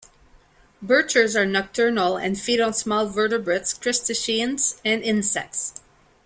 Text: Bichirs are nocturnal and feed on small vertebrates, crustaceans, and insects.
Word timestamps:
Bichirs 0.83 1.35
are 1.35 1.45
nocturnal 1.45 2.17
and 2.17 2.35
feed 2.41 2.59
on 2.59 2.73
small 2.73 3.05
vertebrates, 3.05 3.71
crustaceans, 3.75 4.81
and 4.83 5.03
insects. 5.03 5.79